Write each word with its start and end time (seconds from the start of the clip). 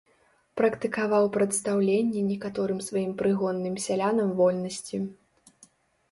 Практыкаваў 0.59 1.25
прадстаўленне 1.35 2.21
некаторым 2.31 2.79
сваім 2.87 3.11
прыгонным 3.19 3.75
сялянам 3.85 4.33
вольнасці. 4.41 4.97